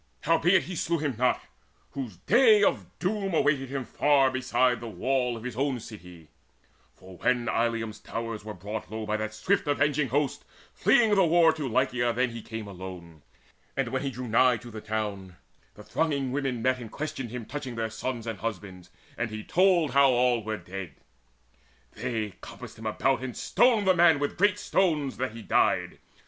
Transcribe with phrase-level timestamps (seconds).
[0.21, 1.41] Howbeit he slew him not,
[1.91, 6.29] whose day of doom Awaited him afar beside the wall Of his own city;
[6.95, 10.43] for when Illium's towers Were brought low by that swift avenging host
[10.73, 13.21] Fleeing the war to Lycia then he came Alone;
[13.77, 15.35] and when he drew nigh to the town,
[15.75, 18.89] The thronging women met and questioned him Touching their sons and husbands;
[19.19, 20.95] and he told How all were dead.
[21.91, 25.99] They compassed him about, And stoned the man with great stones, that he died.